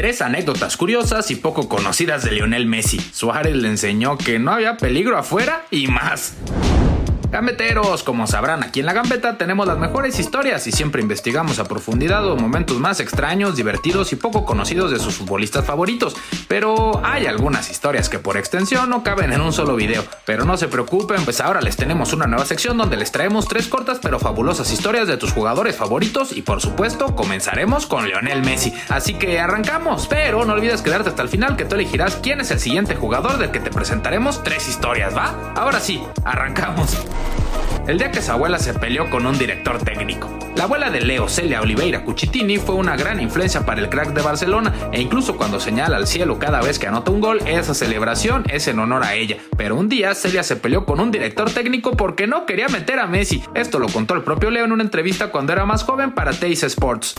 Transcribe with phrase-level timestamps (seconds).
[0.00, 2.98] Tres anécdotas curiosas y poco conocidas de Lionel Messi.
[3.12, 6.38] Suárez le enseñó que no había peligro afuera y más.
[7.40, 11.64] Gambeteros, como sabrán, aquí en la Gambeta tenemos las mejores historias y siempre investigamos a
[11.64, 16.14] profundidad los momentos más extraños, divertidos y poco conocidos de sus futbolistas favoritos.
[16.48, 20.04] Pero hay algunas historias que por extensión no caben en un solo video.
[20.26, 23.68] Pero no se preocupen, pues ahora les tenemos una nueva sección donde les traemos tres
[23.68, 28.74] cortas pero fabulosas historias de tus jugadores favoritos y por supuesto comenzaremos con Lionel Messi.
[28.90, 32.50] Así que arrancamos, pero no olvides quedarte hasta el final que tú elegirás quién es
[32.50, 35.54] el siguiente jugador del que te presentaremos tres historias, ¿va?
[35.56, 36.98] Ahora sí, arrancamos
[37.86, 40.28] el día que su abuela se peleó con un director técnico.
[40.56, 44.22] La abuela de Leo, Celia Oliveira Cucitini, fue una gran influencia para el crack de
[44.22, 48.44] Barcelona e incluso cuando señala al cielo cada vez que anota un gol, esa celebración
[48.48, 49.38] es en honor a ella.
[49.56, 53.06] Pero un día Celia se peleó con un director técnico porque no quería meter a
[53.06, 53.42] Messi.
[53.54, 56.62] Esto lo contó el propio Leo en una entrevista cuando era más joven para Teis
[56.62, 57.14] Sports.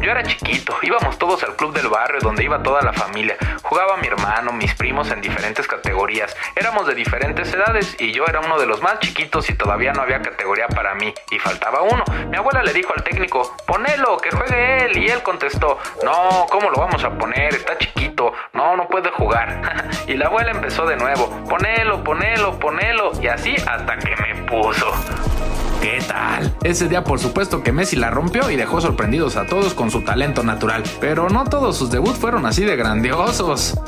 [0.00, 3.36] Yo era chiquito, íbamos todos al club del barrio donde iba toda la familia.
[3.62, 6.34] Jugaba mi hermano, mis primos en diferentes categorías.
[6.56, 10.00] Éramos de diferentes edades y yo era uno de los más chiquitos y todavía no
[10.00, 12.02] había categoría para mí y faltaba uno.
[12.30, 16.70] Mi abuela le dijo al técnico, ponelo, que juegue él y él contestó, no, ¿cómo
[16.70, 17.54] lo vamos a poner?
[17.54, 19.60] Está chiquito, no, no puede jugar.
[20.06, 25.39] y la abuela empezó de nuevo, ponelo, ponelo, ponelo y así hasta que me puso.
[25.80, 26.54] ¿Qué tal?
[26.62, 30.02] Ese día por supuesto que Messi la rompió y dejó sorprendidos a todos con su
[30.02, 33.78] talento natural, pero no todos sus debuts fueron así de grandiosos.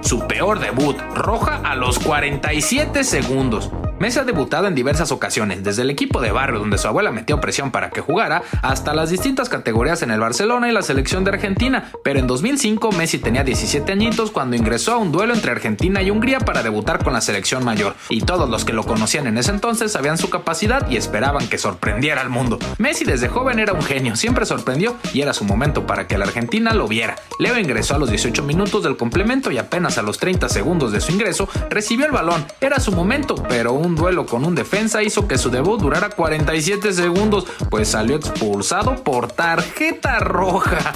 [0.00, 3.70] Su peor debut, roja a los 47 segundos.
[4.00, 7.38] Messi ha debutado en diversas ocasiones, desde el equipo de barrio donde su abuela metió
[7.38, 11.32] presión para que jugara, hasta las distintas categorías en el Barcelona y la selección de
[11.32, 16.00] Argentina, pero en 2005 Messi tenía 17 añitos cuando ingresó a un duelo entre Argentina
[16.00, 19.36] y Hungría para debutar con la selección mayor, y todos los que lo conocían en
[19.36, 22.58] ese entonces sabían su capacidad y esperaban que sorprendiera al mundo.
[22.78, 26.24] Messi desde joven era un genio, siempre sorprendió y era su momento para que la
[26.24, 27.16] Argentina lo viera.
[27.38, 31.02] Leo ingresó a los 18 minutos del complemento y apenas a los 30 segundos de
[31.02, 32.46] su ingreso recibió el balón.
[32.62, 36.92] Era su momento, pero un duelo con un defensa hizo que su debut durara 47
[36.92, 40.94] segundos, pues salió expulsado por tarjeta roja.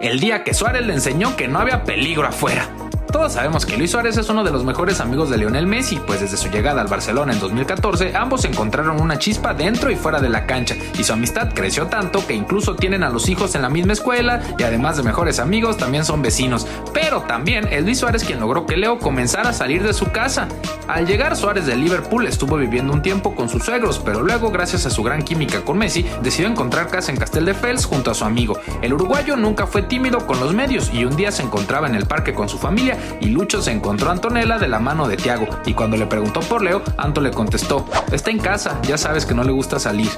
[0.00, 2.68] El día que Suárez le enseñó que no había peligro afuera.
[3.14, 6.20] Todos sabemos que Luis Suárez es uno de los mejores amigos de Lionel Messi, pues
[6.20, 10.28] desde su llegada al Barcelona en 2014 ambos encontraron una chispa dentro y fuera de
[10.28, 13.70] la cancha, y su amistad creció tanto que incluso tienen a los hijos en la
[13.70, 16.66] misma escuela y además de mejores amigos también son vecinos.
[16.92, 20.48] Pero también es Luis Suárez quien logró que Leo comenzara a salir de su casa.
[20.88, 24.86] Al llegar Suárez de Liverpool estuvo viviendo un tiempo con sus suegros, pero luego gracias
[24.86, 28.58] a su gran química con Messi decidió encontrar casa en Casteldefels junto a su amigo.
[28.82, 32.06] El uruguayo nunca fue tímido con los medios y un día se encontraba en el
[32.06, 35.46] parque con su familia y Lucho se encontró a Antonella de la mano de Tiago
[35.66, 39.34] y cuando le preguntó por Leo, Anto le contestó, está en casa, ya sabes que
[39.34, 40.10] no le gusta salir.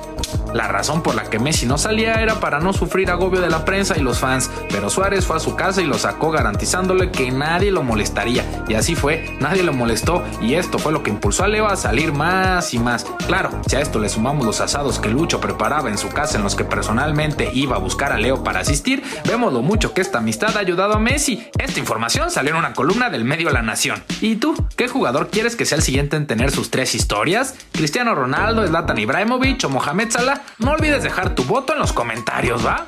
[0.54, 3.64] La razón por la que Messi no salía era para no sufrir agobio de la
[3.64, 7.30] prensa y los fans, pero Suárez fue a su casa y lo sacó garantizándole que
[7.30, 8.44] nadie lo molestaría.
[8.68, 11.76] Y así fue, nadie lo molestó y esto fue lo que impulsó a Leo a
[11.76, 13.04] salir más y más.
[13.26, 16.44] Claro, si a esto le sumamos los asados que Lucho preparaba en su casa en
[16.44, 20.18] los que personalmente iba a buscar a Leo para asistir, vemos lo mucho que esta
[20.18, 21.50] amistad ha ayudado a Messi.
[21.58, 24.04] Esta información salió en una columna del medio La Nación.
[24.20, 24.54] ¿Y tú?
[24.76, 27.56] ¿Qué jugador quieres que sea el siguiente en tener sus tres historias?
[27.72, 30.42] ¿Cristiano Ronaldo, Zlatan Ibrahimovic o Mohamed Salah?
[30.58, 32.86] No olvides dejar tu voto en los comentarios, ¿va?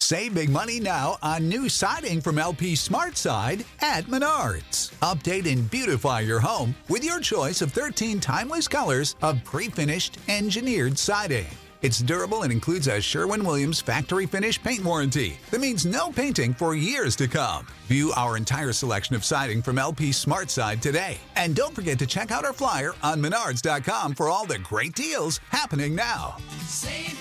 [0.00, 4.90] Save big money now on new siding from LP SmartSide at Menards.
[5.02, 10.98] Update and beautify your home with your choice of 13 timeless colors of pre-finished engineered
[10.98, 11.46] siding.
[11.82, 16.54] It's durable and includes a Sherwin Williams factory finish paint warranty that means no painting
[16.54, 17.66] for years to come.
[17.86, 21.18] View our entire selection of siding from LP Smart SmartSide today.
[21.36, 25.38] And don't forget to check out our flyer on menards.com for all the great deals
[25.50, 26.36] happening now.
[26.66, 27.16] Save